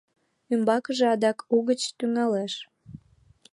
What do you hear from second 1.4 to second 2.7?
угыч тӱҥалеш.